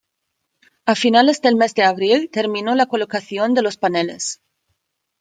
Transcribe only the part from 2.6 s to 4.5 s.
la colocación de los paneles.